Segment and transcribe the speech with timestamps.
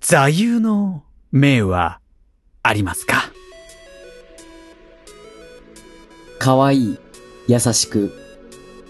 [0.00, 2.00] 座右の銘は
[2.62, 3.30] ありますか？
[6.38, 6.98] 可愛い、
[7.48, 8.10] 優しく、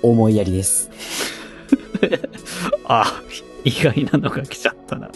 [0.03, 0.89] 思いやりです。
[2.87, 3.23] あ、
[3.65, 5.11] 意外なのが来ちゃったな。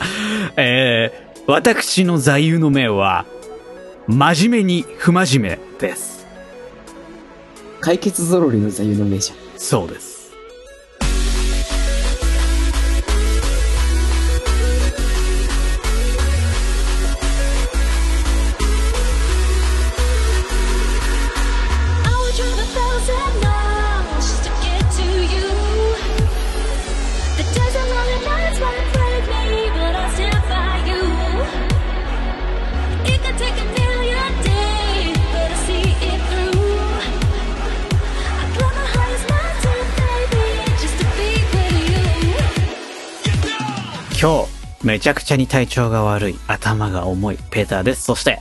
[0.56, 3.24] えー、私の座右の銘は、
[4.08, 6.26] 真面目に不真面目です。
[7.80, 9.36] 解決ぞろりの座右の銘じゃん。
[9.56, 10.13] そうです。
[44.84, 48.02] めちゃくちゃに体調が悪い、頭が重い、ペーターです。
[48.02, 48.40] そして、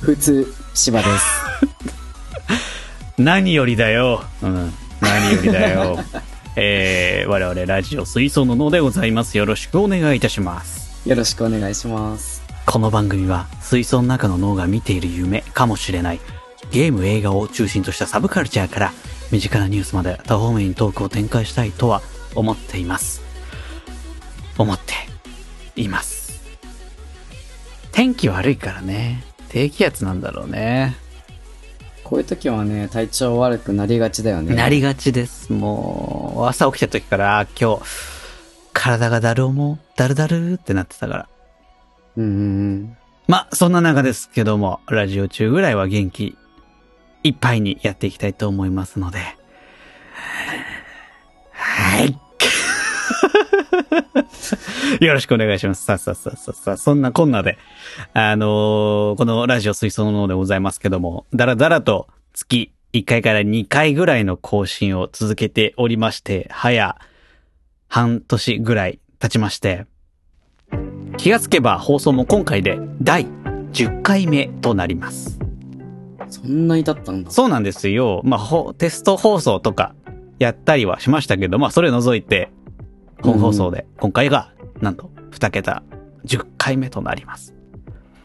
[0.00, 1.24] 普通、芝です。
[3.18, 4.22] 何よりだよ。
[4.40, 4.72] うん。
[5.00, 5.98] 何よりだよ。
[6.56, 9.36] えー、我々ラジオ水槽の脳でございます。
[9.36, 11.08] よろしくお願いいたします。
[11.08, 12.44] よろしくお願いします。
[12.64, 16.20] この番組は水槽の中の脳が見ている夢かもしれない
[16.70, 18.92] ゲーム映画を中心としたサブカルチャーから
[19.32, 22.00] 身近なニュースまで多方面にトークを展開したいとは
[22.34, 23.23] 思っています。
[24.58, 24.94] 思って
[25.80, 26.40] います。
[27.92, 29.24] 天気悪いからね。
[29.48, 30.96] 低気圧なんだろうね。
[32.02, 34.54] こういう時はね、体調悪くなりがちだよね。
[34.54, 35.52] なりがちです。
[35.52, 37.82] もう、朝起きた時から、あ今日、
[38.72, 41.28] 体がだる重、だるだるってなってたから。
[42.16, 42.96] うん。
[43.26, 46.36] まあ、そんな中ですけども、ラジオ中ぐらいは元気
[47.22, 49.18] いっぱいにやっていきたいと思いますので。
[51.52, 52.18] はい。
[55.00, 55.84] よろしくお願いします。
[55.84, 57.58] さあさあさあさあさあ、そんなこんなで、
[58.12, 66.96] あのーこのラジオ水槽の脳でございますけども、だらだらと月1回から2回ぐらいの更新を続けておりまして、早
[67.88, 69.86] 半年ぐらい経ちまして、
[71.16, 73.26] 気がつけば放送も今回で第
[73.72, 75.38] 10回目となります。
[76.28, 77.30] そんなに経ったんだ。
[77.30, 78.20] そうなんですよ。
[78.24, 79.94] まあ、ほテスト放送とか
[80.38, 82.50] やったりはしましたけど、まあ、それ除いて、
[83.24, 85.82] 本放送で、今回が、なんと、2桁、
[86.26, 87.54] 10回目となります。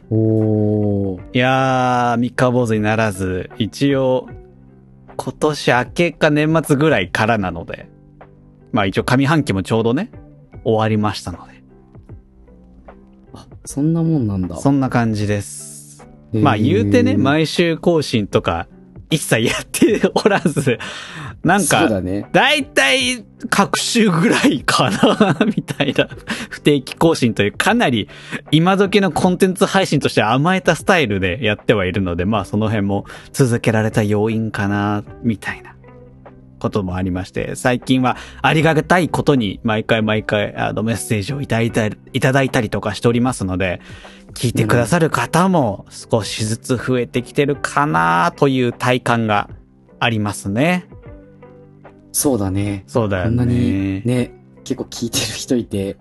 [0.10, 1.22] おー。
[1.34, 4.28] いやー、三日坊主にならず、一応、
[5.16, 7.90] 今年明けか年末ぐらいからなので、
[8.72, 10.12] まあ一応上半期もちょうどね、
[10.64, 11.64] 終わりましたので、
[13.34, 14.58] あ、そんなもんなんだ。
[14.58, 16.08] そんな感じです。
[16.34, 18.68] まあ言うてね、毎週更新とか
[19.10, 20.78] 一切やっておらず、
[21.44, 21.90] なんか、そう
[22.34, 26.10] だいたい各週ぐらいかなみたいな
[26.50, 28.10] 不定期更新というかなり
[28.52, 35.76] 今時のコンテンツ配信として甘えたスタイルでやってはいるので、まあその辺も続けられた要因かな、みたいな
[36.60, 43.80] こともありまして、最近はありがたいことに毎回毎回あのメッセージをいただいたりいただいたりとかしておりますので、
[44.34, 49.50] 聞いてくださる方も少しずつ増えてきてるかなという体感が
[50.00, 50.89] ありますね。
[52.12, 52.84] そうだね。
[52.88, 54.02] そうだよこんなにね。
[54.06, 54.32] ね、
[54.64, 55.98] 結構聞いてる人いて、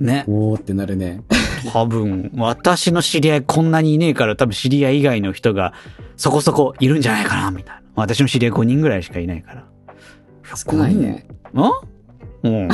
[0.00, 0.24] ね。
[0.28, 1.22] おーってなるね。
[1.72, 5.72] 多分、私の知り合いこんなにいねえから多分知り合い以外の人が
[6.16, 7.82] そこそこいるんじゃないかな、みたいな。
[7.96, 9.64] 私の知り合い5人ぐらいしかいないから。
[10.54, 11.26] 少ないね。
[11.54, 11.60] ん
[12.42, 12.68] うん？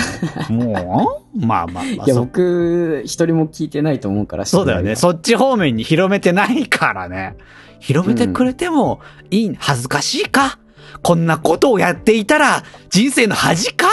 [0.51, 1.85] もうまあまあまあ。
[1.85, 4.97] いや、そ僕、一人も聞いてないと思うから、そうだよね。
[4.97, 7.37] そっち方面に広めてないからね。
[7.81, 9.01] 広めてくれても
[9.31, 10.59] いい、恥ずかしいか？
[11.03, 13.87] こんなことをやっていたら人生の恥か？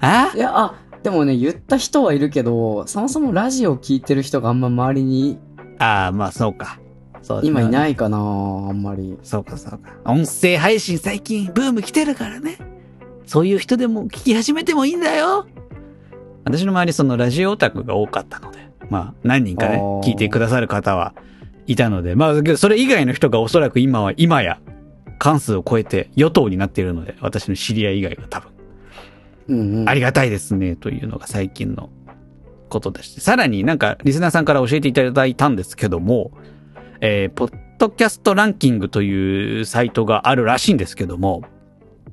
[0.00, 0.30] あ？
[0.30, 5.38] がいや、あ、でもね、言った人はいるけど、そもそもラジオ聞いてる人があんま周りに
[5.78, 6.78] ああ、まあそうか。
[7.22, 7.68] そう今いい。
[7.68, 8.20] ないかな、あ
[8.72, 9.18] んまり。
[9.22, 9.90] そうかそうか。
[10.04, 12.58] 音声配信最近ブーム来てるからね。
[13.26, 15.46] そういう人でも聞き始めてもいいんだよ。
[16.44, 21.12] 私の周りそのラジオオタクが多かったので、まあ何人かね聞いてくださる方は
[21.66, 24.58] いたので、まあそれ以外の人がおそらく今は、今や
[25.18, 28.50] 関数を超えて与党になっているので、私の知り合い以外は多分
[29.48, 29.88] うんうん。
[29.88, 31.90] ありがたいですね、というのが最近の
[32.68, 33.20] ことでして。
[33.20, 36.30] さらになんかリスナーさんから教えていただいたんですけども、
[37.00, 41.42] えー、ポッドキャストランキングというサイトがあるらしいんですけども、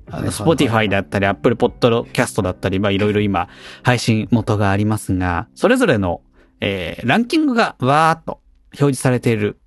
[0.07, 3.49] あの、はいはいはい Spotify だったり、Apple Podcast だったり、まあいろいろ今
[3.83, 6.21] 配信元がありますが、それぞれの、
[6.61, 8.39] えー、ランキングがわーっと
[8.73, 9.59] 表示されている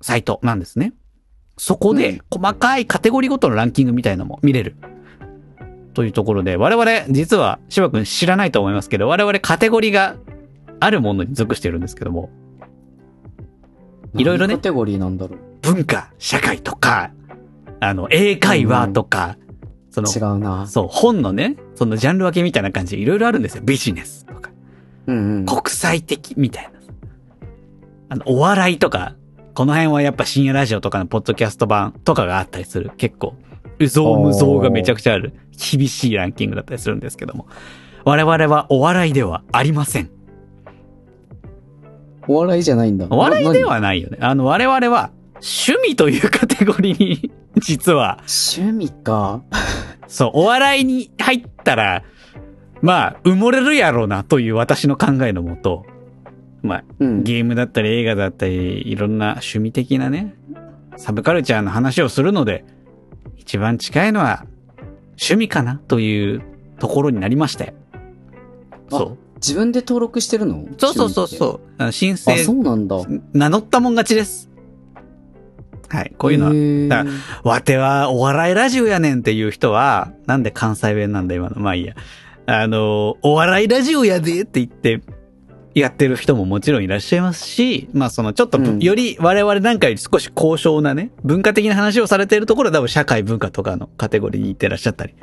[0.00, 0.94] サイトなんですね。
[1.60, 4.76] そこうんで細かいカテゴリーごとのランキングみたいのも見れる。
[5.92, 10.16] とというところで、我々、実は、芝君知らないと思いますけど、我々カテゴリーが
[10.78, 12.30] あるものに属してるんですけども、
[14.14, 15.38] いろいろね何カテゴリーなんだろう。
[15.60, 17.12] 文化、社会とか、
[17.80, 19.36] あの、英会話とか、
[19.90, 20.66] その、違うな。
[20.66, 23.62] そう、本のね、そのジャンル分けみたいな感じでいろいろあるんですよ。
[23.62, 24.50] ビジネスとか、
[25.08, 25.46] うんうん。
[25.46, 26.70] 国際的みたいな。
[28.08, 29.14] あの、お笑いとか、
[29.54, 32.90] この辺はやっぱ深夜ラジオとかのポッドキャスト版とかがあったりする。
[32.96, 33.34] 結構、
[33.78, 37.46] うぞうむぞうがめちゃくちゃある、厳しいランキングだったりするんですけども。
[38.04, 40.10] 我々はお笑いではありません。
[42.28, 43.06] お笑いじゃないんだ。
[43.10, 44.18] お笑いでなはないよね。
[44.20, 48.22] あの、我々は趣味というカテゴリーに、実は、
[48.56, 49.42] 何趣味か。
[50.06, 52.04] そう、お笑いに入ったら、
[52.82, 55.84] まあ、埋もれるやろうなという私の考えのもと、
[56.62, 57.22] まあ、うん。
[57.24, 60.36] ゲームだったり映画だったり、いろんな趣味的なね、
[60.96, 62.64] サブカルチャーの話をするので、
[63.36, 64.44] 一番近いのは
[65.10, 66.42] 趣味かなという
[66.78, 67.74] ところになりまして。
[68.90, 69.18] そう。
[69.36, 70.66] 自分で登録してるの？
[70.76, 71.92] そうそうそうそう。
[71.92, 72.96] 申請あ、そうなんだ。
[73.32, 74.50] 名乗ったもん勝ちです。
[75.88, 76.14] はい。
[76.18, 77.10] こういうのはだか
[77.42, 81.58] わてはお笑いラジオやねんっていう人は、なんで関西弁なんだ今の。
[81.58, 81.94] まあいいや。
[82.46, 85.00] あの、お笑いラジオやでって言って、
[85.74, 95.14] やってる人ももちろんいらっしゃいますし、まあそのちょっとより我々なんかより少し高尚なね、文化的な話をされているところは多分社会文化とかのカテゴリーに行ってらっしゃったり、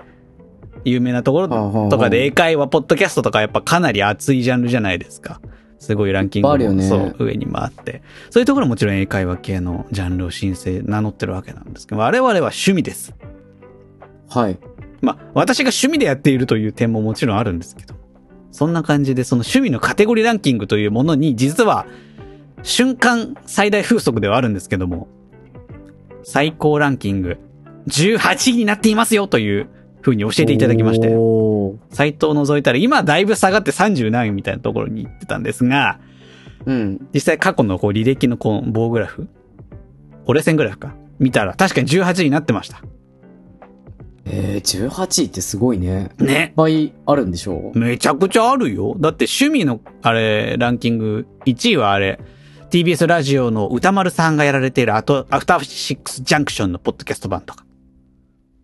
[0.85, 5.41] 有名なところとかで英会話、ポッドキャストとかやっぱかなり熱いジャンルじゃないですか。
[5.79, 8.01] すごいランキングもねそう、上に回って。
[8.29, 13.13] そういうところはもちろん英会話系のジャンルを申請、名乗ってるわけなんですけど、我々は趣味です。
[14.29, 14.57] はい。
[15.01, 17.95] まあ、私が趣味でやっているという点ももちろんあるんですけど。
[18.57, 21.86] そんな感じで、その趣味のカテゴリーランキングというものに、実は、
[22.63, 25.07] 瞬間最大風速ではあるんですけども、
[26.24, 27.38] 最高ランキング
[27.88, 29.69] 18位になっていますよという
[30.01, 31.07] 風に教えていただきまして、
[31.92, 36.00] サイトを覗いたら今だいぶ下がって30何位みたいなところに行ってたんですが、
[36.65, 37.07] うん。
[37.13, 39.27] 実際過去のこう履歴のこう棒グラフ
[40.25, 42.81] 折れ線グラフか見たら確かに18位になってました。
[44.29, 46.12] えー、18位ってすごいね。
[46.18, 46.53] ねいっ。
[46.53, 48.95] ぱいあるんでしょめちゃくちゃあるよ。
[49.00, 52.19] だって趣味の、あれ、ランキング、1位はあれ、
[52.69, 57.65] TBS ラジオの歌丸さんがやられているアトアフターシックスジャンクションのポッドキャスト版とか。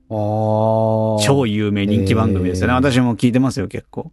[0.09, 1.23] あー。
[1.23, 2.73] 超有名人気番組ですよね。
[2.73, 4.11] えー私も聞いてますよ、結構。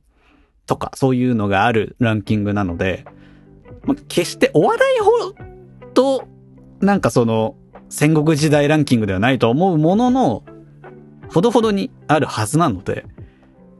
[0.67, 3.05] とか、そういうのがあるランキングなので、
[3.85, 5.35] まあ、決してお笑いほ
[5.94, 6.25] ど、
[6.81, 7.56] なんかその、
[7.88, 10.44] 戦国時代ランキングではないと思うものの、
[11.32, 13.06] ほどほどにあるはずなので、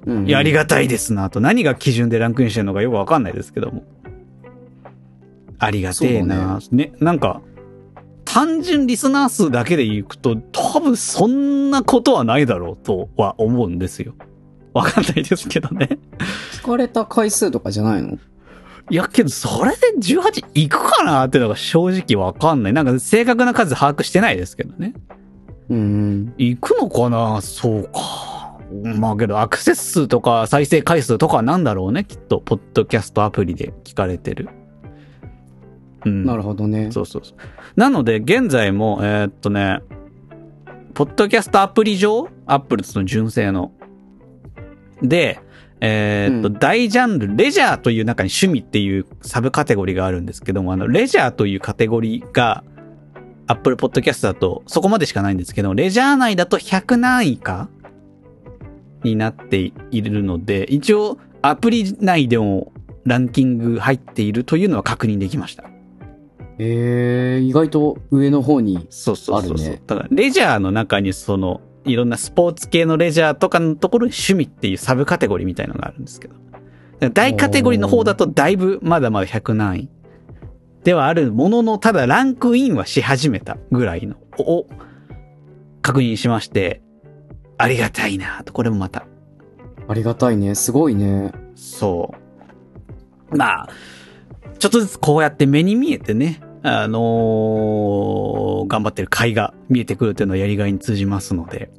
[0.07, 1.41] うんありがたいですなと。
[1.41, 3.85] 何が基準でランクインしてるのかよくわかんないですけども。
[5.59, 7.43] ありがてえな、ねなんか、
[8.25, 14.15] 単純リスナー数だけでいくと、多分そんなことはないだろうとは思うんですよ。
[14.73, 15.99] わかんないですけどね。
[16.53, 18.17] 聞かれた回数とかじゃないの？
[18.89, 22.73] いや、けど、それで18いくかなってのが正直わかんない。
[22.73, 24.95] なんか正確な数把握してないですけどね。
[25.71, 26.35] うん。
[26.37, 27.41] 行くのかな？
[27.41, 28.59] そうか。
[28.97, 32.41] まあけど、アクセス数とか再生回数とかなんだろうね、きっと。
[32.41, 34.49] ポッドキャストアプリで聞かれてる。
[36.05, 36.25] うん。
[36.25, 36.91] なるほどね。
[36.93, 37.37] そうそうそう。
[37.77, 39.81] なので、現在も、えーっとね、
[40.95, 43.73] ポッドキャストアプリ上、アップルの純正の。
[45.03, 45.41] で、
[45.81, 52.65] えーっと、うん大ジャンル、レジャーという中に趣味っていうサブカテゴリーがあるんですけども、あの、レジャーというカテゴリーが、
[53.51, 57.69] アップルポッドキャストだと、そこまでしかないんですけど、レジャー内だと100何位か
[59.03, 62.73] になっているので、一応、アプリ内でも
[63.05, 65.65] ランキング入っているというのは確認できました。
[66.61, 68.87] えー、意外と上の方に。
[68.89, 69.67] そうそうそうそう。
[69.67, 76.37] あるねだレジャーの中にその、いろんなスポーツ系のレジャーとかのところに趣味っていうサブカテゴリーみたいのがあるんですけど。
[77.13, 79.89] 大カテゴリーの方だとだいぶまだまだ100何位
[80.85, 84.67] ではあるものの、ただランクインはし始めたぐらいのを
[85.83, 86.83] 確認しまして、
[87.59, 89.07] ありがたいなと、これもまた。
[89.89, 90.55] ありがたいね。
[90.55, 91.33] すごいね。
[91.55, 92.15] そ
[93.33, 93.37] う。
[93.37, 93.69] まあ、
[94.59, 101.71] ちょっとずつこうやって目に見えてね、あのー頑張ってる甲斐が見えてくるというのはやりがいに通じますので、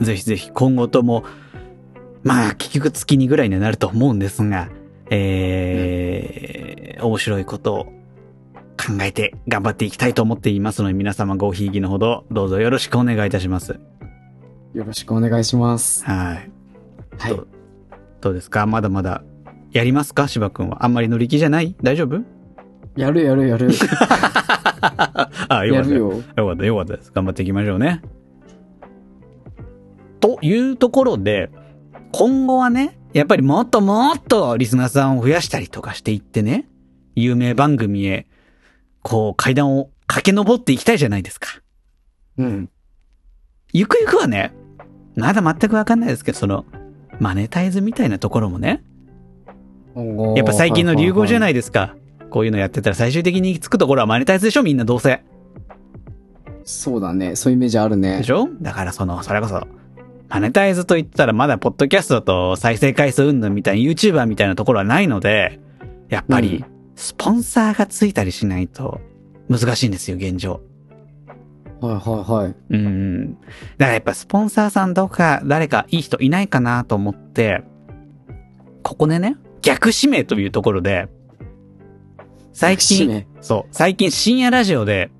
[0.00, 1.24] ぜひぜひ今後とも、
[2.22, 4.68] まあ、結局月にぐらいにはなると思うんですが、
[5.10, 7.86] えー面白いことを
[8.76, 13.78] 考えて頑張っていきたいと思っていますので、皆様ごひいきのほど、どうぞよろしくお願いいたします。
[14.72, 16.04] よろしくお願いします。
[16.04, 16.50] はい。
[17.18, 17.36] はい
[18.20, 18.30] ど。
[18.30, 18.66] うですか？
[18.66, 19.22] まだまだ
[19.70, 20.26] やりますか？
[20.28, 20.84] 芝くんは。
[20.84, 21.76] あんまり乗り気じゃない？
[21.82, 22.22] 大丈夫？
[22.96, 23.70] やるやるやる。
[25.48, 25.90] あ、よかった。
[25.90, 26.22] よよ。
[26.36, 27.12] かった、よかったです。
[27.12, 28.02] 頑張っていきましょうね。
[30.20, 31.50] というところで、
[32.12, 36.68] 今後はね、やっぱりもっともっとリスナーさんを増やしたりとかしていってね、
[37.14, 38.26] 有名番組へ、
[39.04, 41.48] こう階段を駆け上っていきたいじゃないですか。
[42.38, 42.70] うん。
[43.72, 44.52] ゆくゆくはね、
[45.14, 46.64] まだ全くわかんないですけど、その、
[47.20, 48.82] マネタイズみたいなところもね、
[50.34, 51.40] やっぱ最近の流行じゃい。
[51.40, 51.94] ないですか。
[52.30, 55.22] こういうのやってたら最終的につくところはマネタイズでしょみんなどうせ。
[56.64, 57.36] そうだね。
[57.36, 58.18] そういうイメージあるね。
[58.18, 58.48] でしょ？
[58.60, 59.66] だからその、それこそ、
[60.28, 65.60] マネタイズと言ったらまだポッドキャストと再生回数云々みたいな YouTuber みたいなところはないので、
[66.08, 69.00] やっぱりうん、スポンサーがついたりしないと
[69.48, 70.60] 難しいんですよ、現状。
[71.80, 72.54] はいはいはい。
[72.70, 73.34] うん。
[73.34, 73.48] だか
[73.78, 77.62] らやっぱスポンサーさんどうか誰かいい人いないかなと思って、
[78.82, 81.08] ここでね、逆指名というところで、
[82.52, 85.10] 最近、そう、最近深夜ラジオで、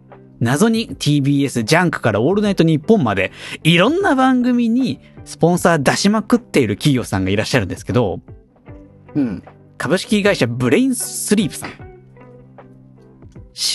[0.41, 8.21] 謎に TBS、ジャンクからオールナイトニッポンまで、いろんな番組にスポンサー出しまくっている企業さんがいらっしゃるんですけど、
[9.15, 9.43] うん。
[9.79, 11.71] 株式会社ブレインスリープさん。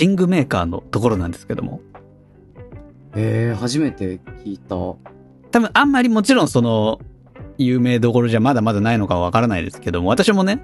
[0.01, 1.82] 寝具メーカーのところなんですけども、
[3.15, 4.75] えー、初めて聞いた。
[4.75, 4.98] 多
[5.51, 7.00] 分あんまりもちろんその、
[7.58, 10.62] 有名どころじゃまだまだないのかはわからないですけども、私もね、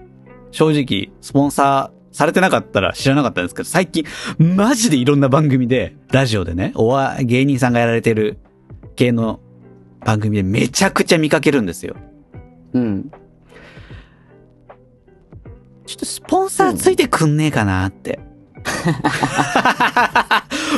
[0.51, 4.05] 正直、スポンサーされてなかったら知らなかったんですけど、最近、
[4.37, 8.37] マジでいろんな番組で、ラジオでね、おわ、芸人さんがやられてる
[8.95, 9.39] 系の
[9.99, 11.95] 番組でめちゃくちゃ見かけるんですよ。
[12.73, 13.11] うん。
[15.85, 18.19] ちょっとスポンサーついてくんねえかなって。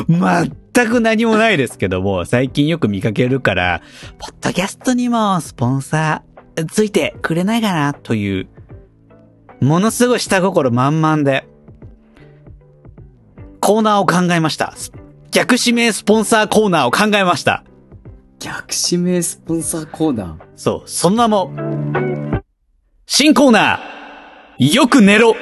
[0.07, 3.81] 全く何もないですけども、最近よく見かけるから、
[4.19, 8.47] ポッドキャストにもスポンサーついてくれないかなという、
[9.61, 11.47] ものすごい下心満々で、
[13.59, 14.73] コーナーを考えました。
[15.31, 17.63] 逆指名スポンサーコーナーを考えました。
[18.39, 20.37] 逆指名スポンサーコーナー？
[20.55, 21.51] そう、その名も、
[23.07, 23.79] 新コーナー、
[24.59, 25.37] よく寝ろもう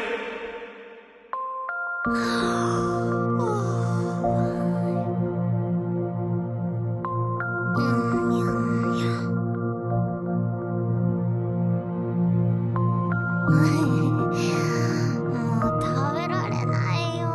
[15.82, 17.30] 食べられないよ。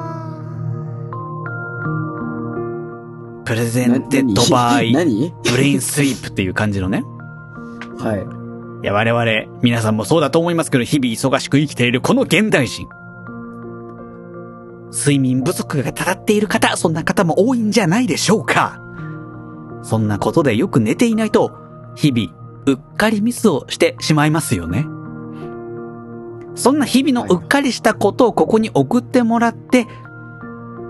[3.46, 7.02] Presented by、何ブレインスリープっていう感じのね。
[7.98, 8.39] はい。
[8.82, 12.88] いや、我々、皆さんもそうだと思いますけど、日々忙しく生きているこの現代人。
[14.90, 18.80] 睡眠不足がたたっている方、そんな方も多いんじゃないでしょうか。
[19.82, 21.52] そんなことでよく寝ていないと、
[21.94, 22.32] 日々、
[22.66, 24.86] うっかりミスをしてしまいますよね。
[26.54, 29.86] そんな日々のうっかりしたことをここに送ってもらって、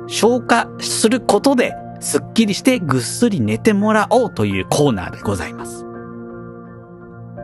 [0.07, 5.85] 消化することで、すっきりしてぐっすり寝てもらおうというコーナーでございます。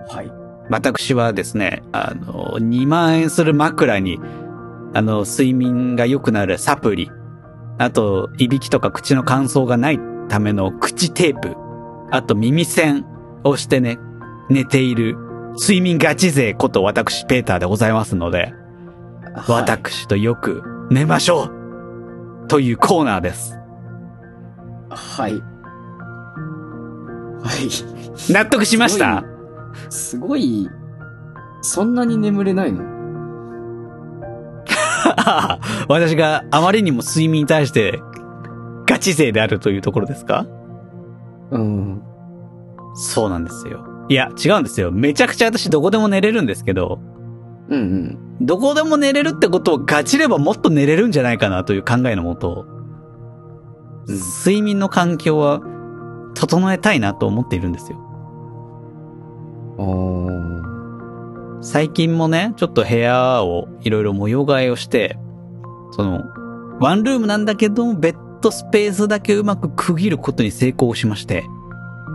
[0.09, 0.36] はい。
[0.71, 4.21] 私はですね、あの、2万円する枕に、
[4.95, 7.11] あの、睡眠が良くなるサプリ、
[7.79, 11.55] あと、いびきとか口の乾燥がないための口テープ、
[12.11, 13.05] あと耳栓
[13.45, 13.99] をしてね、
[14.49, 15.17] 寝ている
[15.61, 18.55] 睡眠ガチ勢こと私ペーターでございますので、
[19.35, 19.63] はい。
[19.63, 23.59] 私とよく寝ましょうというコーナーです。
[24.89, 25.33] はい。
[25.33, 25.39] は
[27.53, 28.33] い。
[28.33, 29.25] 納得しました？
[29.91, 30.69] すごい、
[31.63, 32.85] そんなに眠れないの？
[35.89, 38.01] 私があまりにも睡眠に対して
[38.87, 40.47] ガチ勢であるというところですか？
[41.51, 42.03] うん。
[42.95, 43.85] そうなんですよ。
[44.09, 44.91] いや、違うんですよ。
[44.93, 47.01] めちゃくちゃ私どこでも寝れるんですけど、
[47.69, 48.19] うんうん。
[48.41, 52.77] どこでも寝れるってことをガチればもっと寝れるんじゃないかなという考えのもと、うん
[54.45, 55.61] 睡眠の環境は
[56.35, 57.99] 整えたいなと思っているんですよ。
[61.61, 65.19] 最近もね、ちょっと部屋をいろいろ模様替えをして、
[65.93, 66.23] その、
[66.81, 71.45] ワンルームなんだけども、ベッドスペースだけうまく区切ることに成功しまして、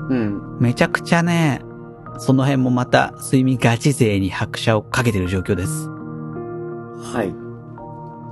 [0.09, 0.57] うん。
[0.59, 1.61] めちゃくちゃね、
[2.17, 5.87] その辺もまた睡眠ガチ勢に拍車をかけてる状況です。
[7.13, 7.33] はい。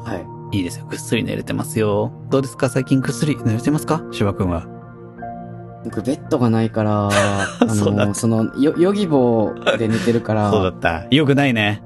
[0.10, 0.18] は
[0.52, 0.58] い。
[0.58, 0.86] いいですよ。
[0.88, 2.12] ぐっすり寝れてますよ。
[2.30, 2.70] どうですか？
[2.70, 4.04] 最近ぐっすり寝れてますか？
[4.12, 4.66] 芝くんは。
[5.86, 11.06] 僕、ベッドがないから、 あの、その、よ、ヨギボーで寝てるから、そうだった。
[11.10, 11.82] よくないね。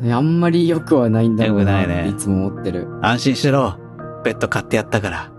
[0.00, 2.86] ねあんまり良くはないんだろうな良くないねいつも思ってる。
[3.02, 3.76] 安心しろ。
[4.24, 5.32] ベッド買ってやったから。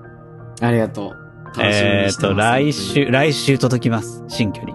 [0.61, 1.29] ありがとう。
[1.45, 4.23] 楽しみえーと、来週、来週届きます。
[4.27, 4.73] 新居に。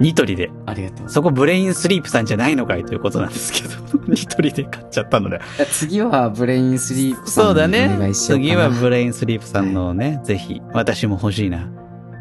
[0.00, 0.50] ニトリで。
[0.66, 1.08] ありがとう。
[1.08, 2.84] そこブレインスリープさんじゃないのかい？
[2.84, 3.74] ということなんですけど、
[4.08, 5.40] ニトリで買っちゃったので。
[5.70, 8.10] 次はブレインスリープさんそうだね。
[8.12, 11.68] 次はブレインスリープさんのをね、ぜひ、私も欲しいな。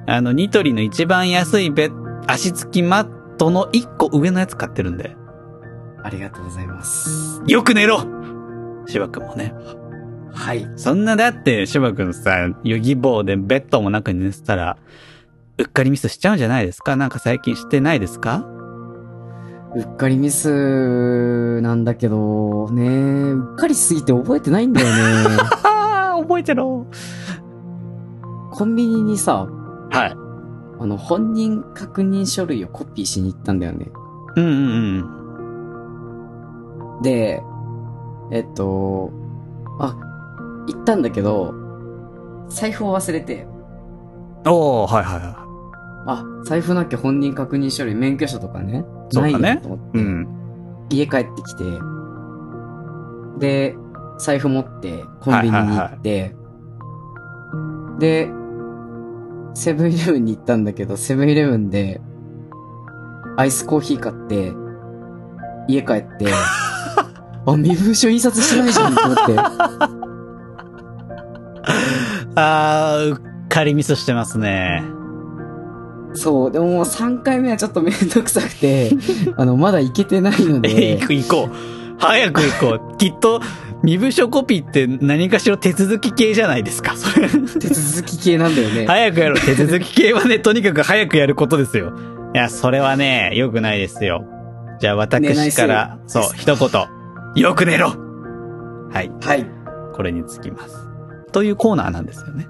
[0.07, 5.15] あの、ニトリの一番安いベッ足付きマットの1個上のやつ買ってるんで、
[6.03, 7.41] ありがとうございます。
[7.47, 8.05] よく寝ろ
[8.87, 9.53] 芝くんもね。
[10.33, 10.67] はい。
[10.75, 14.77] そんなだって、芝くんさ、ヨギボーでベッドもなしに寝てたら、
[15.57, 16.95] うっかりミスしちゃうんじゃないですか？
[16.95, 18.45] なんか最近してないですか？
[19.75, 22.83] うっかりミスなんだけど、ね
[23.31, 25.37] うっかりしすぎて覚えてないんだよね。
[26.23, 26.87] 覚えてろ。
[28.51, 29.47] コンビニにさ、
[29.91, 30.11] はい。
[30.11, 33.91] あの、本人確認書類をコピーしに行ったんだよね。
[34.35, 34.53] うんうん
[36.95, 37.01] うん。
[37.01, 37.43] で、
[38.31, 39.11] えっと、
[39.79, 39.95] あ、
[40.67, 41.53] 行ったんだけど、
[42.49, 43.45] 財布を忘れて、
[44.45, 45.41] おー、はいはいは
[46.07, 48.83] あ、財布なきゃ本人確認書類、免許証とかね、
[49.13, 50.01] ないやと思って、い。
[50.01, 50.27] うん。
[50.89, 51.63] 家帰ってきて、
[53.39, 53.75] で、
[54.17, 56.35] 財布持ってコンビニに行って、
[57.99, 58.31] で、
[59.53, 62.01] セブンイレブンに行ったんだけど、セブンイレブンで、
[63.37, 64.51] アイスコーヒー買って、
[65.67, 66.25] 家帰って、
[67.45, 69.35] あ、身分証印刷してないじゃんと思って。
[72.35, 74.83] あー、うっかりミスしてますね。
[76.13, 78.91] そう、でももう3回目はちょっとめんどくさくて、
[79.37, 81.55] あの、まだ行けてないのえ、で行、く行こう。
[81.99, 82.97] 早く行こう。
[82.97, 83.41] きっと、
[83.83, 87.27] 身分証コピーって何かしら手続き系じゃないですか、それ。
[87.27, 87.37] 手
[87.69, 88.85] 続き系なんだよね。
[88.85, 89.39] 早くやろう。
[89.39, 91.93] 手続き系はね、とにかく早くやることですよ。
[92.33, 94.23] いや、それはね、良くないですよ。
[94.79, 96.69] じゃあ私から、そう、一言。
[97.35, 97.95] よく寝ろ
[98.91, 99.11] はい。
[99.21, 99.45] はい。
[99.93, 100.87] これにつきます。
[101.31, 102.47] というコーナーなんですよね。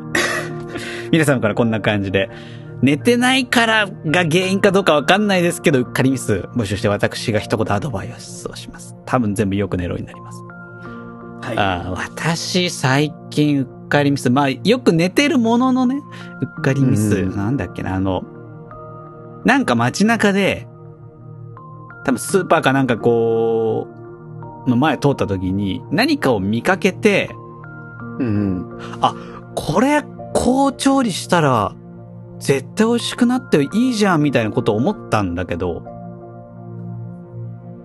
[1.12, 2.30] 皆さんからこんな感じで、
[2.82, 8.96] 寝てないからが原因かどうかわかんないですけど、うっかりミス募集して私が一言アドバイスをします。
[9.04, 10.38] 多分全部よく寝ろになります。
[11.42, 11.58] はい。
[11.58, 14.30] あー私、最近うっかりミス。
[14.30, 17.16] まあ、よく寝てるもののね、うっかりミス。
[17.16, 18.22] うんなんだっけな、あの、
[19.44, 20.66] なんか街中で、
[22.04, 23.88] 多分スーパーかなんかこ
[24.66, 27.30] う、の前通った時に、何かを見かけて、
[28.18, 28.78] うんうん。
[29.54, 31.74] これ、こう調理したら、
[32.40, 35.84] 絶対美味しくなっていいじゃん、みたいなこと思ったんだけど、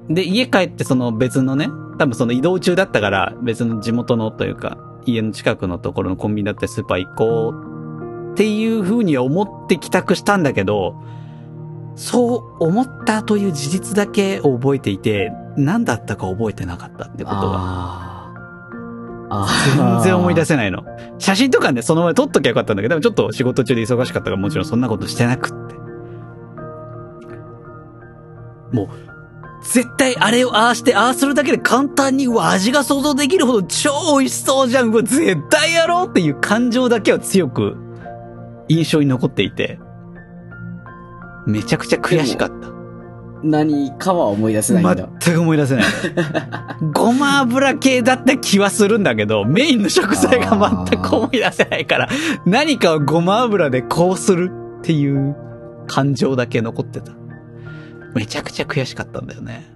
[0.10, 10.96] で、家帰ってその別のね、多分その移動中だったから、別の地元のというか、家の近くのところのコンビニだったりスーパー行こうっていう風に思って帰宅したんだけど、
[11.96, 18.15] そう思ったという事実だけを覚えていて、何だったか覚えてなかったってことが。
[19.30, 20.56] 全然思い出せ。
[20.56, 20.84] ないの。
[21.18, 25.76] 写真とかね、そのまま撮っときゃよかったんだけど、でもちょっと仕事中で忙しかったからもちろんそんなことしてなくって。
[28.72, 28.88] もう、
[29.64, 37.76] 絶対あれをああして、ああするだけで簡単に、味が想像できるほど超美味しそうじゃん、うわ、絶対やろうっていう感情だけは強く
[38.68, 39.80] 印象に残っていて、
[41.48, 42.75] めちゃくちゃ悔しかった。
[43.46, 45.08] 何かは思い出せないんだ。
[45.20, 45.86] 全く思い出せない。
[46.94, 52.10] ごま油系だった気はするんだけど、メインの食材が全く思い出せないから、
[52.46, 55.36] 何かをごま油でこうするっていう
[55.86, 57.12] 感情だけ残ってた。
[58.16, 59.72] めちゃくちゃ悔しかったんだよね。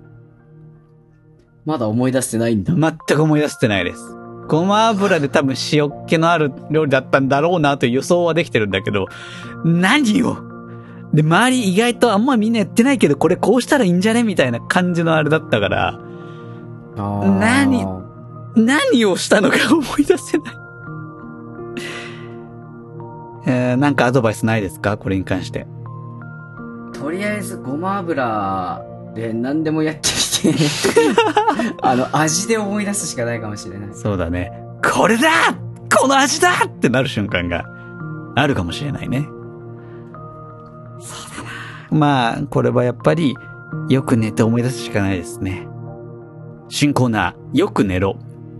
[1.66, 2.74] まだ思い出せてないんだ。
[2.74, 4.16] 全く思い出せてないです。
[4.48, 9.06] ごま油で多分塩っ気のある料理だったんだろうなという予想はできてるんだけど、
[9.64, 10.49] 何を
[11.14, 14.24] で、周り意外とあんまみんなやってないけど、これこうしたらいいんじゃね？
[14.24, 16.00] みたいな感じのあれだったから、
[16.96, 17.86] 何
[18.56, 20.54] 何をしたのか 思い出せない。
[23.48, 24.98] えー、なんかアドバイスないですか？
[24.98, 25.66] これに関して。
[26.94, 28.82] とりあえずごま油
[29.16, 30.10] で何でもやって
[30.50, 30.60] みて、
[31.82, 33.90] あの、味で思い出すしかないかもしれない。
[33.94, 34.52] そうだね。
[34.96, 35.30] これだ
[35.98, 37.64] この味だってなる瞬間が
[38.36, 39.28] あるかもしれないね。
[41.92, 43.36] まあ、これはやっぱり、
[43.88, 45.68] よく寝て思い出すしかないですね。
[46.70, 48.18] 新コーナー、よく寝ろ。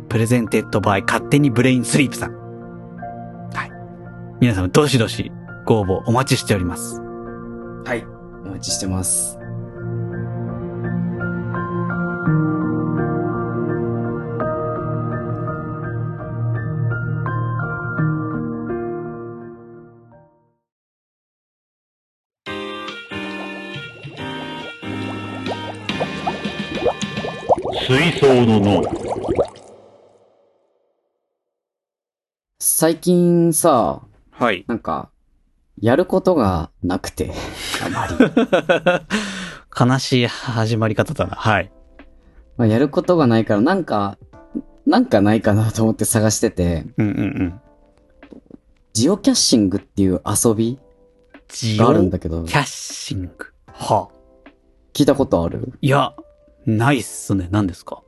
[0.10, 2.34] Presented by 勝手にブレインスリープさん。
[3.54, 3.72] はい。
[4.42, 5.32] 皆様、どしどし、
[5.66, 7.00] ご応募お待ちしております。
[7.86, 8.04] はい。
[8.46, 9.38] お待ちしてます。
[27.90, 28.84] 水槽の脳
[32.60, 34.64] 最近さ、はい。
[34.68, 35.10] なんか、
[35.82, 37.32] やることがなくて、
[37.84, 38.14] あまり。
[39.92, 41.36] 悲しい始まり方だな。
[41.36, 41.72] はい。
[42.58, 44.20] まあ、やることがないから、なんか、
[44.86, 47.62] なんかないかなと思って探してて、うんうんうん。
[48.94, 50.78] ジオキャッシングっていう遊び
[51.48, 53.52] ジがあるんだけどキ、ャッシング？
[53.74, 54.50] はあ。
[54.94, 55.74] 聞いたことある？
[55.82, 56.14] いや、
[56.66, 57.48] ないっすね。
[57.52, 58.02] 何ですか？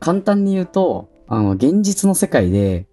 [0.00, 2.86] 簡単に言うと、あの、現実の世界で、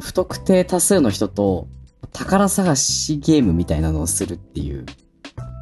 [0.00, 1.68] 不特定多数の人と
[2.12, 4.84] 宝探しゲームみたいなのをするっていう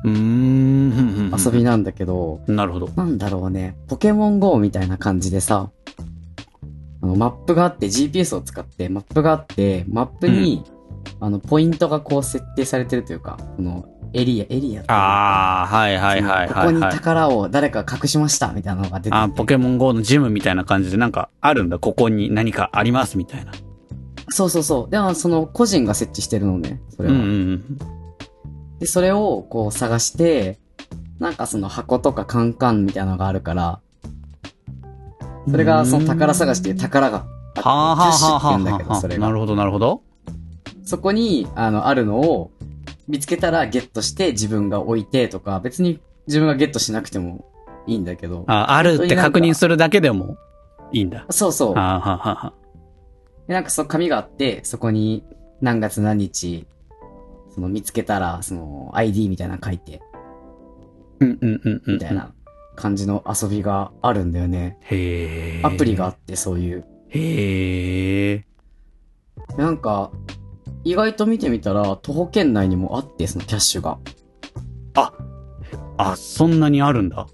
[0.05, 1.33] うーん。
[1.39, 2.89] 遊びなんだけど、なるほど。
[2.97, 5.71] なんだろうね、ポケモン GO みたいな感じでさ、
[7.03, 10.65] あの、マップがあって GPS を使って、マップがあって、マップに、
[11.21, 13.85] あの、ポイントがこう設定されてるというか、この
[14.15, 16.81] エリア、エリアああ、はいはいはいここに。
[16.81, 21.79] 宝を誰か隠しましたみたいなのが出ててあーポケモン GO のジムみたいな感じでなんかあるんだ。
[21.79, 23.53] ここに何かありますみたいな。
[24.31, 24.91] そうそうそう。
[24.91, 27.15] でも、その、個人が設置してるのね、それは。
[27.15, 27.79] うんうんうん。
[28.79, 30.59] で、それをこう探して、
[31.19, 33.81] なんかその箱とかカンカンみたいなのがあるから、
[35.49, 37.23] それがその宝探しっていう宝があっ
[37.57, 39.27] て、キャッシュはあって言うんだけど、はそれが。
[39.27, 40.03] あなるほどなるほど。
[40.85, 42.51] そこに、あの、あるのを
[43.09, 47.45] 見つけたらゲットして自分が置いてとか、別に自分がゲットしなくても
[47.87, 48.45] いいんだけど。
[48.47, 50.37] ああるって確認するだけでも
[50.93, 51.27] いいんだ。
[51.31, 51.75] そうそう。
[51.77, 52.55] あーはあは
[53.47, 55.25] なんかその紙があって、そこに
[55.61, 56.67] 何月何日、
[57.55, 60.01] その見つけたら、その ID みたいなの書いて、
[61.21, 61.95] うんうんうんうん。
[61.95, 62.33] みたいな
[62.75, 64.79] 感じの遊びがあるんだよね。
[64.83, 65.63] へえ。
[65.63, 66.85] アプリがあって、そういう。
[67.09, 68.45] へえ。
[69.57, 70.11] なんか、
[70.85, 73.99] 意外と見てみたら、徒歩圏内にもあって、そのキャッシュが。
[75.97, 77.27] あ、そんなにあるんだ。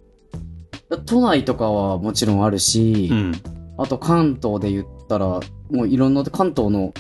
[1.07, 3.33] 都内とかはもちろんあるし、うん。
[3.79, 6.93] あと関東で言ったら、もういろんな関東の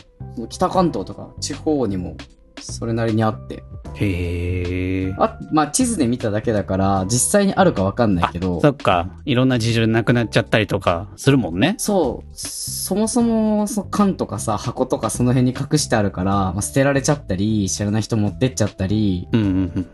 [0.49, 2.17] 北関東とか地方にも、
[2.61, 3.62] それなりにあって。
[3.94, 5.14] へえ。
[5.18, 9.09] あ、まあ地図で見ただけだから、実際にあるかわかんないけど、そっか。
[9.25, 11.75] いろんな事情でなくなっちゃったりとかするもんね。
[11.79, 19.87] そう、そもそも、その缶とかさ、箱とかその辺に隠してあるから、まあ、捨てられちゃったり、知らない人持ってっちゃったり、うんうんうん。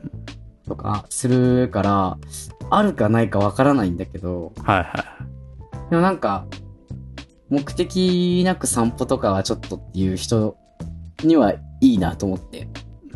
[0.68, 2.18] とかするから、
[2.70, 5.05] あるかないかわからないんだけど、はいは
[5.87, 5.90] い。
[5.90, 6.46] でもなんか、
[7.48, 10.57] 目的なく散歩とかはちょっとっていう人
[11.22, 11.55] には
[11.87, 12.68] いいなと思って。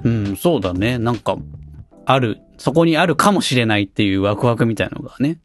[0.04, 0.98] うん、そうだね。
[0.98, 1.36] なんか、
[2.06, 5.38] ある、そこにあるかもしれないっていうワクワクみたいなのがね、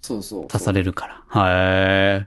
[0.00, 0.46] そうそう。
[0.52, 1.48] 足されるから。
[1.48, 2.26] へ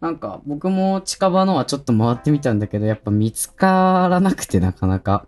[0.00, 5.26] なんか、僕も近場のはちょっと回ってみたんだけど、やっぱ見つからなくてなかなか。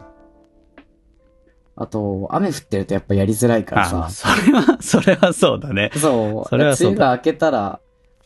[1.76, 4.08] あと、雨降ってるとやっぱやりづらいからさ。
[4.10, 5.90] それは、 それはそうだね。
[5.94, 6.48] そう。
[6.48, 7.80] それはそうだ梅雨が明けたら、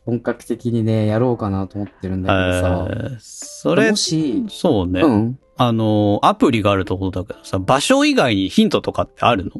[0.04, 5.00] 本格的にね、やろうかなと思ってるんだけどえーそれも、し、そうね。
[5.00, 5.38] うん。
[5.58, 9.52] あの、アプリがあるところだけどさ、場所以外にヒントとかってあるの？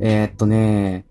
[0.00, 1.04] えーっとね、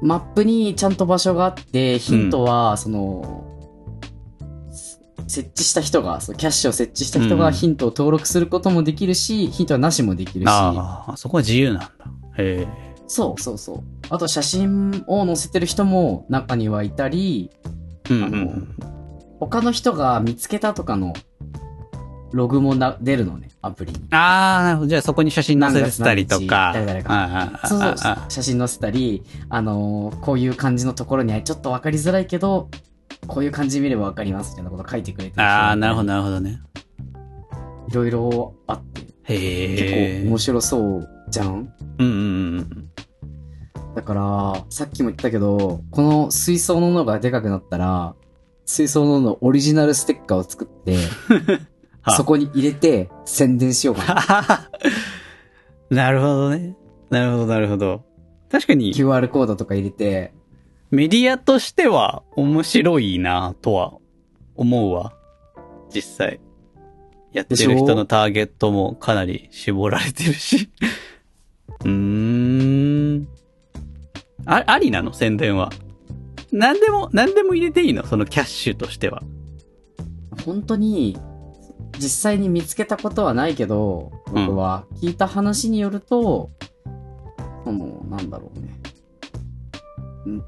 [0.00, 3.46] マップにちゃんと場所があって、ヒントは、その、
[4.72, 11.90] す設置した人が、そうキャッシュを設置した人うんがヒントを登録することもできるし、ヒントはなしもできるし、ああ、そこは自由なんだ。
[12.36, 12.92] へえ。
[13.06, 13.82] そうそうそう。
[14.10, 17.50] あと写真を載せてる人も中にはいたり、
[18.10, 18.76] うんうあのん。
[19.40, 21.14] 他の人が見つけたとかの
[22.32, 23.98] ログもな出るのね、アプリに。
[24.10, 24.88] ああ、なるほど。
[24.88, 26.72] じゃあそこに写真載せてたりとか。
[26.74, 32.68] 誰々ああそうそう写真載せたり、あのーこういう感じのところにはちょっとわかりづらいけど、
[33.26, 36.12] こういう感じで見ればわかりますみたいなこと書いてくれてるああ、なるほど、ど。
[36.12, 36.60] なるほどね。
[37.90, 40.20] いろいろあって、へ結え。
[40.24, 41.72] 構面白そうじゃん？
[41.98, 42.88] うんうんうん。
[43.94, 48.14] だから、さっきも言ったけど、この水槽の脳がでかくなったら、
[48.64, 50.96] 水槽の脳オリジナルステッカーを作って、
[52.02, 54.70] はそこに入れて宣伝しようかな。
[56.04, 56.76] なるほどね。
[57.10, 58.04] なるほど、なるほど。
[58.50, 60.32] 確かに、QR コードとか入れて、
[60.90, 63.94] メディアとしては面白いなとは
[64.56, 65.14] 思うわ。
[65.94, 66.40] 実際。
[67.32, 70.70] やってる人のターゲットもかなり絞られてるし。
[71.80, 71.90] うー
[73.20, 73.28] ん。
[74.44, 75.12] あ、ありなの？
[75.14, 75.70] 宣伝は。
[76.50, 78.04] 何でも、何でも入れていいの？
[78.04, 79.22] そのキャッシュとしては。
[80.44, 81.16] 本当に、
[82.02, 86.50] 実際に見つけたことはないけど、僕は聞いた話によると、
[87.64, 88.58] その、なんだろう
[90.28, 90.34] ね。
[90.34, 90.42] ん？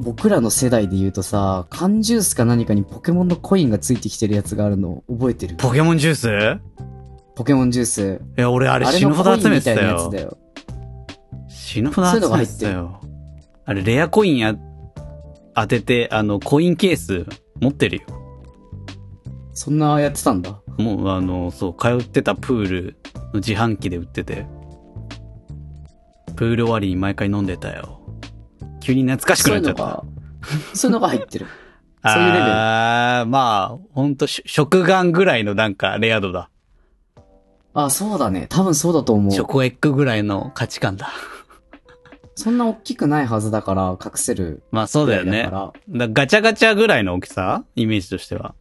[0.00, 5.54] 僕らの世代で言うとさ、缶ジュースか何かにポケモンのコインがついてきてるやつがあるの覚えてる？
[5.56, 6.60] ポケモンジュース？
[7.36, 8.20] ポケモンジュース。
[8.36, 10.12] いや、俺あれ死ぬほど集めてたよ。
[10.12, 10.38] よ。
[11.48, 13.00] 死ぬほど集めてたよ。
[13.64, 14.56] あれ、レアコインや、
[15.54, 17.26] 当てて、あの、コインケース
[17.60, 18.02] 持ってるよ。
[19.60, 20.58] そんなやってたんだ？
[20.78, 22.96] もう、あの、そう、通ってたプール
[23.34, 24.46] の自販機で売ってて、
[26.34, 28.00] プール終わりに毎回飲んでたよ。
[28.80, 29.82] 急に懐かしくなっちゃった。
[29.82, 30.04] が、
[30.72, 31.46] そういうのが入ってる。
[32.02, 36.48] そういうレベルあーまあ、ほんと、し食玩ぐらいのなんか、レア度だ。
[37.74, 38.46] あ、そうだね。
[38.48, 39.30] 多分そうだと思う。
[39.30, 41.10] チョコエッグぐらいの価値観だ。
[42.34, 44.62] そんな大きくないはずだから、隠せる。
[44.70, 45.42] まあそうだよね。
[45.42, 47.64] だだからガチャガチャぐらいの大きさ？
[47.76, 48.54] イメージとしては。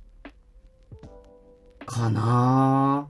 [1.89, 3.09] かな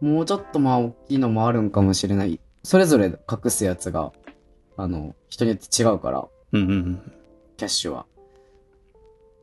[0.00, 2.40] ぁもうちょっとまあ大きいのもあるんかもしれない。
[2.64, 4.12] それぞれ隠すやつが、
[4.76, 7.12] あの、人によって違うから、うんうんうん。
[7.56, 8.06] キャッシュは。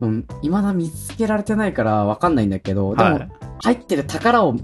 [0.02, 3.30] うん、未だ見つけられてないからわかんないんだけど、でも、はい。
[3.64, 4.56] 入ってる宝を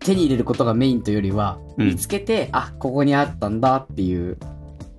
[0.00, 4.38] 手に入れることがメインというよりは、うん見つけて、あ、ここにあったんだっていう、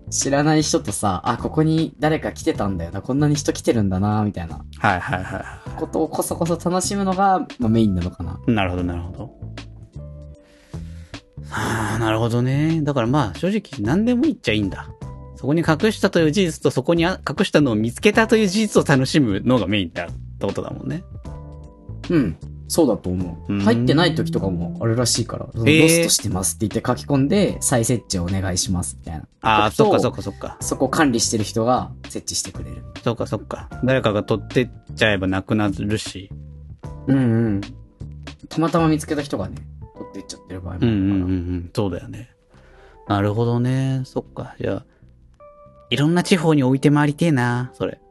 [0.10, 8.40] 知らない人とさ、あ、ここに誰か来てたんだよな、こんなに人来てるんだな、みたいなはいはいはことをこそこそ楽しむのが、まあ、メインなのかな。
[8.48, 8.52] い。
[8.52, 9.24] なるほどなるほど。
[11.50, 12.82] はあ、なるほどね。
[12.84, 14.90] だからまあ正直何でもいいっちゃいいんだ。
[15.36, 21.04] そこに隠したという事実とそこにあ隠したのを見つけたという事実を楽しむのがメインだってことだもんね。
[22.10, 22.38] うん。
[22.68, 23.60] そうだと思う。
[23.62, 29.28] 入ってない時とかもあるらしいから、ローストしてますって言って書き込んで、再設置をお願いします、みたいな。
[29.42, 30.58] ああ、そっかそっかそっか。
[30.60, 32.84] そこを管理してる人が設置してくれる。
[33.04, 33.70] そっかそっか。
[33.84, 36.30] 誰かが取ってっちゃえばなくなるし。
[37.08, 37.62] うんうん。
[38.50, 39.56] たまたま見つけた人がね、
[39.96, 40.92] 取ってっちゃってる場合もあるから。
[40.92, 41.72] うんうんうんうん。
[41.74, 42.30] そうだよね。
[43.08, 44.02] なるほどね。
[44.04, 44.56] そっか。
[44.60, 44.86] じゃあ、
[45.90, 48.02] いろんな地方に置いて回りてえな、それ。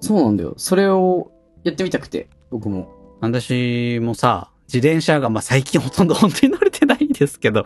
[0.00, 0.54] そうなんだよ。
[0.56, 1.30] それを
[1.62, 2.88] やってみたくて、僕も。
[3.20, 7.64] 私もさ、自転車が、まあ、最近ほとんど本当に乗れてないんですけど、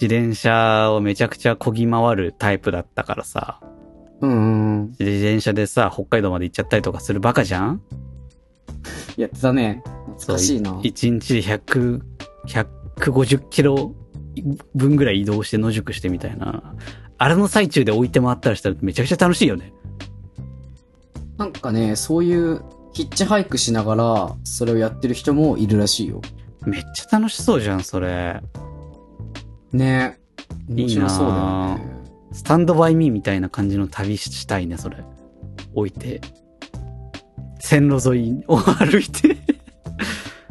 [0.00, 3.60] 自転車をめちゃくちゃ漕ぎ回るタイプだったからさ、
[4.20, 4.86] うんうんうん。
[4.98, 7.82] 自転車でさ、北海道まで行っちゃったりとかするバカじゃん？
[9.16, 9.82] やってたね。
[10.18, 10.72] 懐かしいな。
[10.72, 12.00] 1日で100、
[12.96, 13.94] 150キロ
[14.74, 16.74] 分ぐらい移動して野宿してみたいな。
[17.18, 19.72] あれの最中で置いて回ったりしたらめちゃくちゃ楽しいよね。
[21.36, 22.62] なんかね、そういう
[22.92, 26.20] ヒッチハイクしながら、それをやってる人もいるらしいよ。
[26.66, 28.40] めっちゃ楽しそうじゃん、それ。
[29.72, 30.20] ね
[30.68, 32.02] いいな面白そうだよね。
[32.32, 34.98] スタンドバイミーみたいな感じの旅したいね、それ。
[35.74, 36.20] 置いて。
[37.58, 39.38] 線路沿いを歩いて。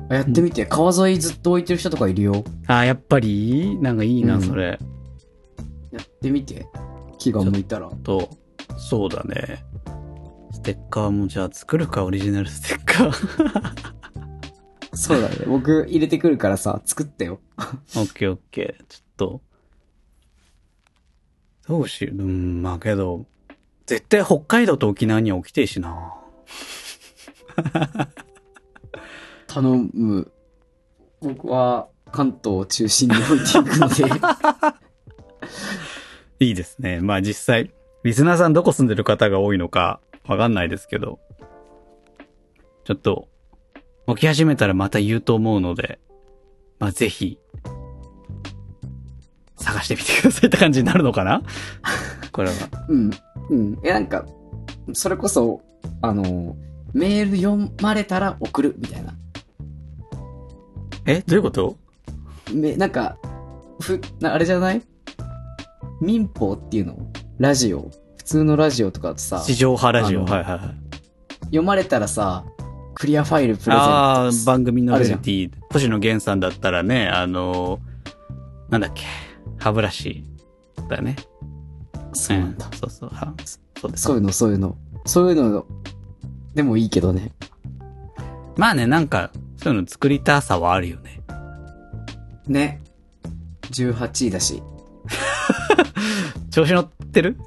[0.10, 2.44] あやってみて、川沿いずっと置いてる人とかいるよ。
[2.68, 3.78] あーやっぱり？
[3.82, 4.80] なんかいいな、うんそれ。
[5.92, 6.66] やってみて。
[7.20, 7.90] 気が向いたら。
[8.04, 8.30] と、
[8.78, 9.64] そうだね。
[10.62, 13.94] ステッカーもじゃあ作るか、オリジナルステッカー。
[14.94, 15.38] そうだね。
[15.48, 17.40] 僕入れてくるからさ、作ってよ。
[17.58, 18.84] オッケーオッケー。
[18.88, 19.42] ちょっと。
[21.68, 22.18] どうしよう。
[22.22, 23.26] うん、まあけど、
[23.88, 26.14] 絶対北海道と沖縄には起きてえしな。
[29.48, 30.32] 頼む。
[31.22, 34.04] 僕は関東を中心に置いていくので。
[36.40, 37.02] いいですね。
[37.02, 37.72] まあ実際、
[38.04, 40.00] リスナーさんどこ住んでる方が多いのか
[40.32, 41.20] わかんないですけど、
[42.86, 43.28] ちょっと、
[44.08, 46.00] 起き始めたらまた言うと思うので、
[46.80, 47.38] まあぜひ、
[49.58, 51.44] 探してみてくださいって感じになるのかな？
[52.32, 52.56] これは。
[52.88, 53.12] うん。
[53.50, 53.80] うん。
[53.84, 54.26] え、なんか、
[54.94, 55.62] それこそ、
[56.02, 56.56] あの、
[56.94, 59.14] メール読まれたら送るみたいな。
[61.06, 61.78] えどういうこと？
[62.54, 63.18] め、なんか、
[63.82, 64.82] ふ、なあれじゃない？
[66.02, 66.98] 民法っていうの？
[67.38, 67.92] ラジオ？
[68.32, 70.24] 普通のラジオとかだとさ、地上波ラジオ。
[70.24, 70.60] はいはいはい。
[71.48, 72.46] 読まれたらさ、
[72.96, 79.04] クリアファイルプレゼントああー、番組のレティ、星野源さんだったらね、あのーなんだっけ、
[79.58, 80.24] 歯ブラシ
[80.88, 81.18] だよね。
[82.14, 82.70] そうなんだ。
[82.70, 83.10] んそうそう。
[83.10, 83.34] は
[83.76, 84.04] そうです。
[84.04, 84.78] そういうの、そういうの。
[85.06, 85.66] そういうの、
[86.56, 87.34] でもいいけどね。
[88.56, 91.22] まあね、なんか、そういうの作りたさはあるよね。
[92.48, 92.82] ね。
[93.72, 94.64] 18位だし。
[96.50, 97.38] 調子乗ってる？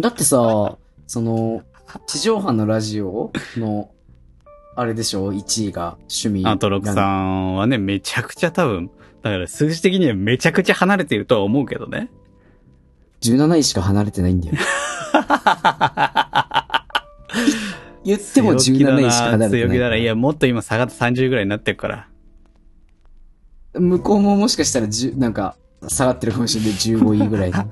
[0.00, 1.62] だってさ、その、
[2.06, 3.90] 地上波のラジオの、
[4.76, 6.46] あれでしょ ?1 位が趣味。
[6.46, 8.90] アントロクさんはね、めちゃくちゃ多分、
[9.22, 12.10] だから数字的にはめちゃくちゃ離れているとは思うけどね。
[13.22, 14.56] 17位しか離れてないんだよ。
[18.02, 19.68] 言っても強気だ17位しか離な、れてない。
[19.68, 19.96] 強気だな。
[19.96, 22.08] いや、もっと今下がって30ぐらいになってるから。
[23.74, 25.56] 向こうももしかしたら10、なんか、
[25.88, 26.72] 下がってるかもしれない。
[26.72, 27.64] 15位ぐらいの。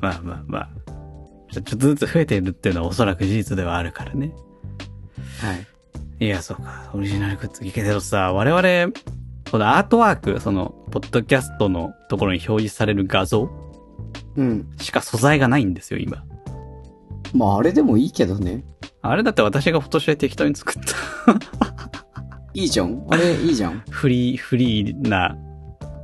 [0.00, 0.68] まあまあまあまあ。
[1.50, 4.32] ちょっとずつ増えているっていうのはおそらく事実ではあるからね。
[5.40, 5.54] は
[6.20, 6.26] い。
[6.26, 6.90] いや、そうか。
[6.94, 8.92] オリジナルグッズいけけどさ、我々、
[9.50, 13.48] このアートワーク、その、ポッドキャストのところに表示される画像
[14.36, 14.68] うん。
[14.78, 16.24] しか素材がないんですよ、今。
[17.32, 18.64] まあ、あれでもいいけどね。
[19.00, 20.92] あれだって私がフォトショーで適当に作った。
[22.54, 23.06] いいじゃん。
[23.08, 23.82] あれ、いいじゃん。
[23.88, 25.36] フリー、フリーな、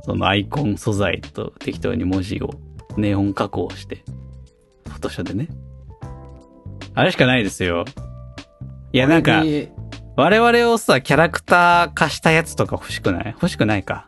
[0.03, 2.51] そのアイコン素材と適当に文字を
[2.97, 4.03] ネオン加工して、
[4.87, 5.49] フォトショーでね。
[6.93, 7.85] あれしかないですよ。
[8.93, 9.43] いや、なんか
[10.15, 13.27] 我々をさ、キャラクター化したやつとか欲しくない？
[13.33, 14.07] 欲しくないか。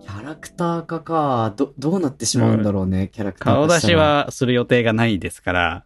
[0.00, 1.52] キャラクター化か。
[1.56, 4.02] ど、どうなってしまうんだろうね、キャラクター顔出し化したら。
[4.02, 5.84] はする予定がないですから、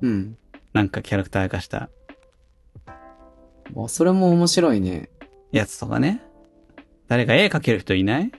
[0.00, 0.38] うん。
[0.72, 1.90] なんかキャラクター化した
[3.74, 5.10] まあ、それも面白いね。
[5.50, 6.22] やつとかね。
[7.08, 8.32] 誰か絵描ける人いない？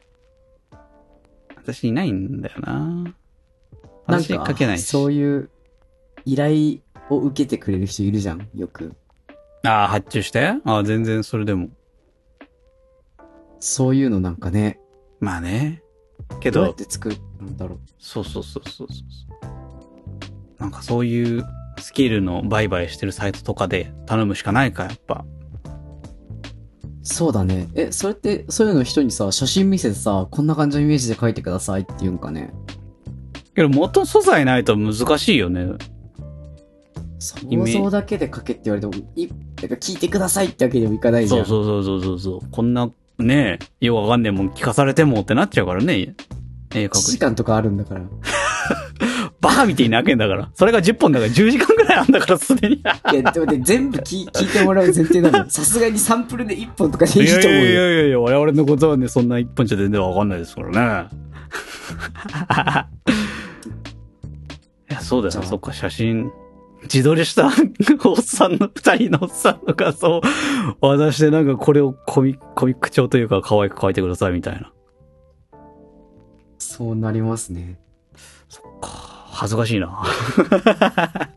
[1.64, 2.74] 私いないんだよな。
[2.74, 3.16] なん
[4.06, 4.86] 私か、描けないし。
[4.86, 5.50] そういう
[6.26, 8.94] 依頼を受けてくれる人いるじゃん、よく。
[9.66, 10.56] ああ、発注して？
[10.66, 11.70] ああ、全然それでも。
[13.60, 14.80] そういうのなんかね、
[15.22, 15.82] まあね。
[16.42, 17.16] けどうやっど、て作る？
[17.42, 17.80] んだろう。
[17.98, 18.98] そうそうそうそうそう。
[20.60, 21.46] なんかそういう
[21.80, 25.26] スキルの売買してるサイトとかで頼むしかないか、やっぱ。
[27.04, 27.68] そうだね。
[27.76, 32.54] え、それって、そういうの人にさ、写真見せてさ、こんな感じのイメージで描いてくださいって言うんかね？
[33.54, 35.74] けど元素材ないと難しいよね。
[37.20, 41.46] 想像だけで描けって言われても、い、なんか聞いてくださいってわけにもいかないじゃん。
[41.46, 42.50] そうそうそうそうそうそう。
[42.52, 46.16] こんな、ねえ、よくわかんねえもん聞かされてもってなっちゃうからね。
[46.74, 48.02] 絵描1く時間とかあるんだから。
[49.54, 50.50] バカみたいに泣けんだから。
[50.54, 52.76] それが10本だから10時間くらいあんだからすでに。
[52.76, 55.48] いいや、でもね、全部聞聞いてもらう前提なの。
[55.52, 57.74] さすがにサンプルで1本とかでいいとやいやい思うよ。
[57.74, 61.08] やいやいや、我々のことはね、そんな1本じゃ全然わかんないですからね。
[64.90, 65.32] いや、そうだよ。
[65.32, 66.32] じゃあそっか、写真。
[66.84, 67.50] 自撮りした
[68.06, 70.22] おっさんの、二人のおっさんの画像を
[70.82, 74.74] 渡してなんかこれをコミコミック調というか可愛く描いてくださいみたいな。
[76.58, 77.80] そうなりますね。
[79.34, 80.04] 恥ずかしいな。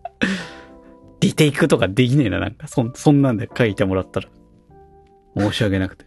[1.20, 2.68] リテイクとかできねえな、なんか。
[2.68, 4.28] そん、そんなんで書いてもらったら。
[5.36, 6.04] 申し訳なくて。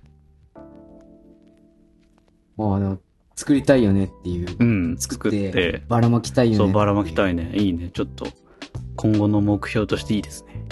[2.57, 2.99] まあ、でも、
[3.35, 4.55] 作りたいよねっていう。
[4.59, 5.83] うん、作作っってて。
[5.87, 6.57] ばらまきたいよね。
[6.57, 7.31] そう、ばらまきたい。
[7.31, 7.51] いね。
[7.55, 7.89] いいね。
[7.91, 8.27] ちょっと、
[8.95, 10.63] 今後の目標としていいですね。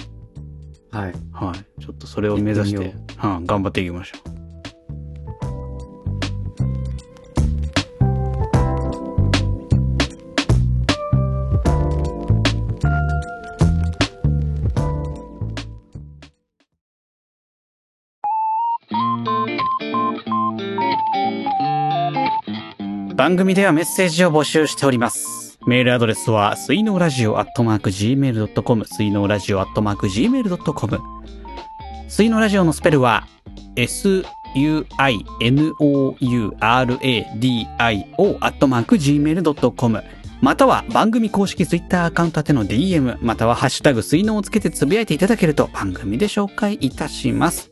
[0.92, 1.14] はい。
[1.32, 1.82] はい。
[1.82, 4.37] ちょっとそれを目指してて、はい、頑張っていきましょう。
[23.28, 25.60] 番組ではメッセージを募集しております。
[25.68, 31.00] メールアドレスは、水のラジオアットマーク Gmail.com、水のラジオアットマーク Gmail.com。
[32.08, 33.28] 水のラジオのスペルは、
[33.76, 34.18] s-u-i-n-o-u-r-a-d-i-o
[38.40, 40.04] アットマーク Gmail.com。
[40.40, 47.72] または番組公式ツイッターアカウント宛ての DM、またはハッシュタグ水のをつけてつぶやいていただけると番組で紹介いたします。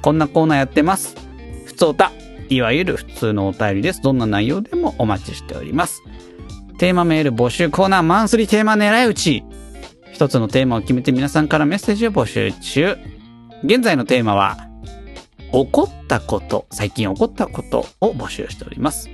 [0.00, 1.16] こんなコーナーやってます。
[1.64, 2.12] ふつおた、
[2.48, 4.02] いわゆる普通のお便りです。
[4.02, 6.02] どんな内容でもお待ちしております。
[6.78, 9.44] テーマメール募集コーナーマンスリーテーマ狙い撃ち。
[10.12, 12.96] 一つのテーマを決めて皆さんからメッセージを募集中。
[13.64, 14.68] 現在のテーマは、
[15.52, 19.08] 起こったこと、最近起こったことを募集しております。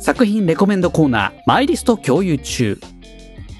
[0.00, 2.78] 作品レコメンドコーナー、マイリスト共有中。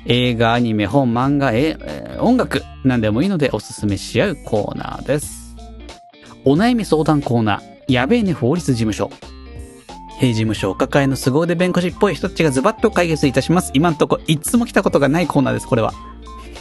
[0.06, 5.56] 映画、アニメ、本、漫画、え音楽、何でもいいのでおすすめし合うコーナーです。
[6.44, 9.10] お悩み相談コーナー、やべえね法律事務所。
[10.18, 13.72] 弊事務所お抱えの凄腕弁護士っぽい人たちがズバッと解決いたします。
[13.74, 15.92] 今んとこいつも来たことがないコーナーです、これは。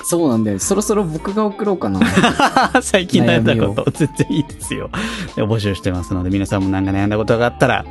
[0.03, 0.59] そうなんだよ。
[0.59, 1.99] そろそろ僕が送ろうかな。
[2.81, 4.89] 最近悩んだこと、全然いいですよ。
[5.35, 7.85] で募集してますので、皆さんも何か悩んだことがあったら、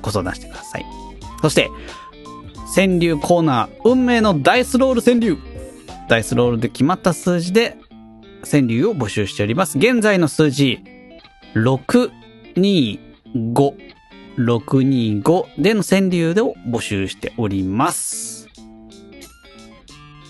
[0.00, 0.86] ご相談してください。
[1.42, 1.68] そして、
[2.74, 5.38] 川柳コーナー、運命のダイスロール川柳。
[6.08, 7.76] ダイスロールで決まった数字で、
[8.50, 9.78] 川柳を募集しております。
[9.78, 10.80] 現在の数字、
[11.54, 12.17] 625。
[14.38, 18.48] 625での川柳を募集しております。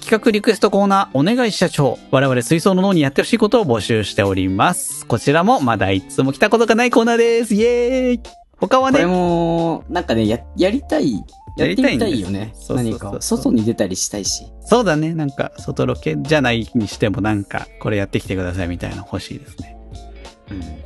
[0.08, 1.98] 企画リクエストコーナー、お願い社長。
[2.10, 5.06] 我々水槽の脳にやってほしいことを募集しております。
[5.06, 7.54] こちらもまだいつも来たことがないコーナーです。
[7.54, 8.20] イエーイ
[8.56, 11.12] 他はこれね、も、なんかね、や、やりたい。
[11.58, 12.52] やってみたいよね。
[12.54, 13.16] そう何か。
[13.20, 14.46] 外に出たりしたいし。
[14.64, 15.14] そうだね。
[15.14, 19.77] なんか、外ロケじゃないにしてもなんか、これやってきてくださいみたいなの欲しいですね。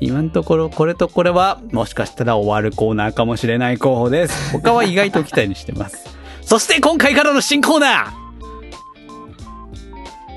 [0.01, 4.53] 今のところ、これとこれは、もしかしたら終わるコーナーかもしれない候補です。
[4.53, 6.05] 他は意外と期待にしてます。
[6.43, 8.23] そして今回からの新コーナー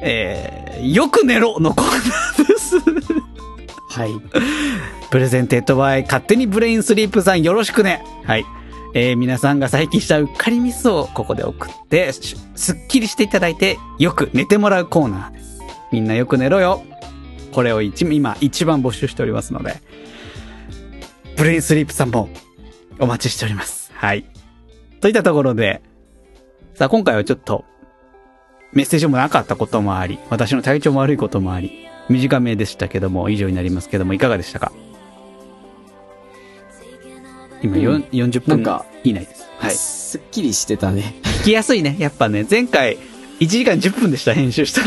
[0.02, 2.80] えー、よく寝ろのコーナーです。
[3.90, 4.12] はい。
[5.10, 8.04] Presented by 勝手にブレインスリープさんよろしくね。
[8.26, 8.46] はい。
[8.94, 15.62] えー、皆さんが最近したうっかりミスをここで送って、しすっきりしていただいて、よく寝てもらうコーナーです。
[15.92, 16.84] みんなよく寝ろよ。
[17.56, 19.78] これを一今一番募集しておりますので、
[21.38, 22.28] ブレインスリープさんも
[23.00, 23.94] お待ちしております。
[23.96, 24.26] はい。
[25.00, 25.82] といったところで、
[26.74, 27.64] さあ今回はちょっと、
[28.74, 34.74] メッセージもなかったこともあり、私の体調も悪いこともあり、短めでしたけども、以上になりますけども、いかがでしたか？
[37.64, 39.48] 今、よん40分以内です。
[39.60, 39.76] はい。
[39.76, 41.16] すっきりしてたね。
[41.40, 41.96] 聞きやすいね。
[42.00, 42.98] やっぱね、前回、
[43.40, 44.82] 1時間10分でした、編集した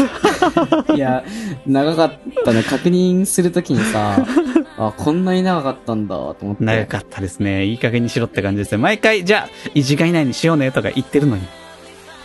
[0.88, 0.94] ら。
[0.96, 1.24] いや、
[1.66, 2.12] 長かっ
[2.44, 2.62] たね。
[2.62, 4.24] 確認するときにさ、
[4.78, 6.64] あ、こんなに長かったんだ、と思って。
[6.64, 7.66] 長かったですね。
[7.66, 8.78] いい加減にしろって感じですね。
[8.78, 11.42] 毎回、じゃあ、1時間以内にしようねとか言ってるのに、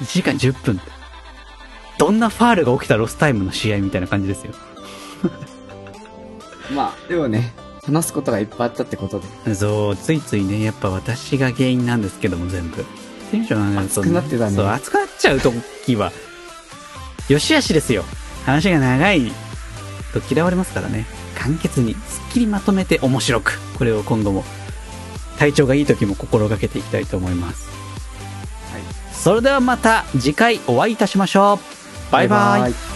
[0.02, 0.92] 1時間10分って。
[1.98, 4.54] どんなファールが起きたロスタイムの試合みたいな感じですよ。
[6.74, 7.54] まあ、でもね、
[7.86, 9.56] 話すことがいっぱいあったってことで。
[9.56, 12.86] そう、ついついね、やっぱ私が原因なんですけども、全部。
[13.34, 16.12] テンション上がると、熱くなってたねそう、熱くなっちゃう時は、
[17.30, 18.04] よしあしですよ。
[18.46, 19.32] 話が長い
[20.14, 21.08] と嫌われますからね。
[21.36, 23.60] 簡潔に、すっきりまとめて面白く。
[23.80, 24.44] これを今後も、
[25.40, 27.68] 体調がいい時も心がけていきたいと思います。
[28.72, 28.82] はい。
[29.12, 31.60] それではまた次回お会いいたしましょ
[32.10, 32.12] う。
[32.12, 32.72] バイバイ。
[32.72, 32.93] イ